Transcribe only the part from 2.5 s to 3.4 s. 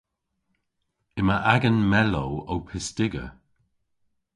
ow pystiga.